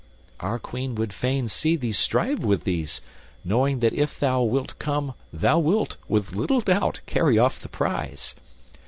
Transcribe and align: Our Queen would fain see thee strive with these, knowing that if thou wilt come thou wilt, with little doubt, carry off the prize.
Our 0.39 0.57
Queen 0.57 0.95
would 0.95 1.13
fain 1.13 1.47
see 1.47 1.75
thee 1.75 1.91
strive 1.91 2.39
with 2.43 2.63
these, 2.63 3.01
knowing 3.45 3.81
that 3.81 3.93
if 3.93 4.19
thou 4.19 4.41
wilt 4.41 4.79
come 4.79 5.13
thou 5.31 5.59
wilt, 5.59 5.97
with 6.07 6.35
little 6.35 6.59
doubt, 6.61 7.01
carry 7.05 7.37
off 7.37 7.59
the 7.59 7.69
prize. 7.69 8.35